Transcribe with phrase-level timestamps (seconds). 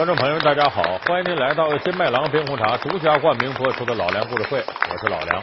[0.00, 5.42] 观众朋友们，大家好，欢迎您来到金麦郎冰红茶独家冠名播出的老梁故事会，我是老梁。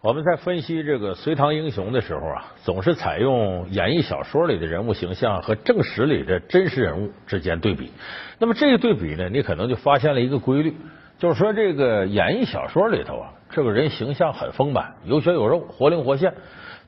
[0.00, 7.92] 我们在分析这个隋唐英雄的时候啊，总是采用演绎小说里的人物形象和正史里的真实人物之间对比。
[8.38, 10.74] 那么这个对比呢，你可能就发现了一个规律，
[11.18, 16.32] 就是说这个演绎小说里头啊，这个人形象很丰满，有血有肉，活灵活现，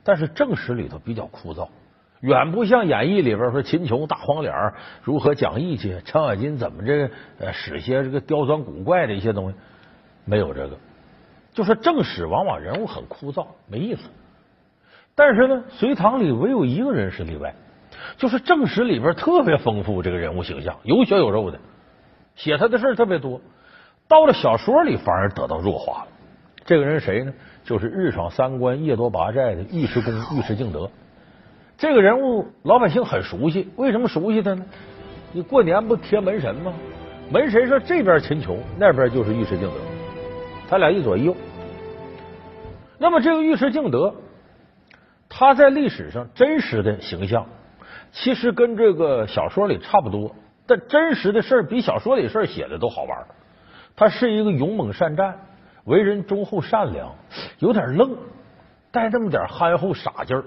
[0.03, 1.69] 但是正史里头比较枯燥。
[2.21, 9.57] 远不像演义里边说秦琼大黄脸如何讲义气，程咬金怎么这呃使些这个刁钻古怪的一些东西，
[10.25, 10.77] 没有这个。
[11.53, 14.01] 就说正史往往人物很枯燥，没意思。
[15.15, 17.53] 但是呢，隋唐里唯有一个人是例外，
[18.17, 21.59] 就是正史里边特别丰富，这个人物形象有血有肉的，
[22.35, 23.41] 写他的事特别多。
[24.07, 26.07] 到了小说里反而得到弱化了。
[26.65, 27.33] 这个人谁呢？
[27.65, 30.89] 就是日闯三关、夜夺八寨的尉迟恭尉迟敬德。
[31.81, 34.63] 这个人物老百姓很熟悉，为什么熟悉他呢？
[35.31, 36.71] 你过年不贴门神吗？
[37.31, 39.73] 门神说这边秦琼，那边就是尉迟敬德，
[40.69, 41.35] 他俩一左一右。
[42.99, 44.13] 那么这个尉迟敬德，
[45.27, 47.47] 他在历史上真实的形象，
[48.11, 50.35] 其实跟这个小说里差不多，
[50.67, 53.25] 但真实的事比小说里事写的都好玩。
[53.95, 55.35] 他是一个勇猛善战，
[55.85, 57.15] 为人忠厚善良，
[57.57, 58.15] 有点愣，
[58.91, 60.43] 带这么点憨厚傻劲儿。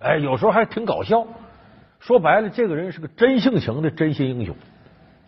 [0.00, 1.26] 哎，有时候还挺搞笑。
[1.98, 4.56] 说白了，这个人是个真性情的真心英雄。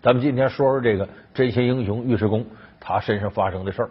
[0.01, 2.47] 咱们今天说说这个真心英雄尉迟恭，
[2.81, 3.91] 他身上发生的事儿。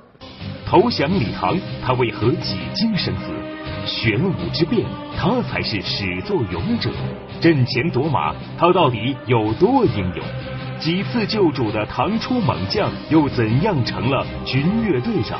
[0.65, 3.31] 投降李唐，他为何几经生死？
[3.85, 4.83] 玄武之变，
[5.15, 6.89] 他才是始作俑者。
[7.39, 10.25] 阵前夺马，他到底有多英勇？
[10.81, 15.39] 几次救主的唐初猛将，又怎样成了军乐队长？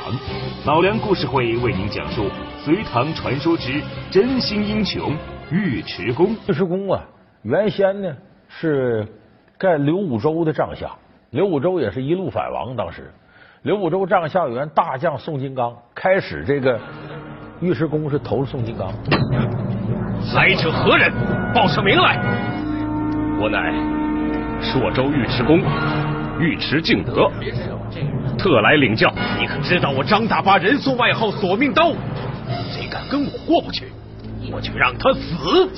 [0.67, 2.29] 老梁故事会为您讲述
[2.63, 3.81] 隋唐传说之
[4.11, 5.17] 真心英雄
[5.49, 6.35] 尉迟恭。
[6.47, 7.01] 尉迟恭啊，
[7.41, 8.15] 原先呢
[8.47, 9.03] 是
[9.57, 10.91] 盖刘武周的帐下，
[11.31, 12.75] 刘武周也是一路反王。
[12.75, 13.11] 当时
[13.63, 16.79] 刘武周帐下有员大将宋金刚，开始这个
[17.61, 18.93] 尉迟恭是投了宋金刚。
[20.35, 21.11] 来者何人？
[21.51, 22.15] 报上名来。
[23.41, 24.00] 我乃。
[24.61, 25.59] 朔州尉迟恭，
[26.39, 27.29] 尉迟敬德，
[28.37, 29.11] 特来领教。
[29.39, 31.91] 你可知道我张大八人送外号索命刀？
[32.69, 33.91] 谁敢跟我过不去，
[34.51, 35.69] 我就让他死！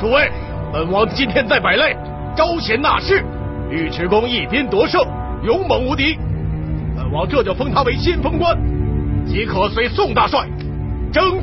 [0.00, 0.30] 诸位，
[0.72, 1.96] 本王今天在百擂，
[2.34, 3.24] 招贤纳士，
[3.70, 5.00] 尉迟恭一鞭夺胜，
[5.44, 6.18] 勇猛无敌。
[6.96, 8.73] 本王这就封他为先锋官。
[9.26, 10.46] 即可随宋大帅
[11.12, 11.42] 征